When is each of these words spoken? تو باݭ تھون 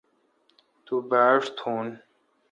تو 0.85 0.93
باݭ 1.09 1.41
تھون 1.57 1.85